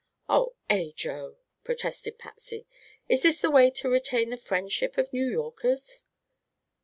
[0.27, 2.65] "Oh, Ajo!" protested Patsy.
[3.07, 6.05] "Is this the way to retain the friendship of New Yorkers?"